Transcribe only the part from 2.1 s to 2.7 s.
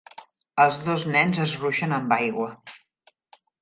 aigua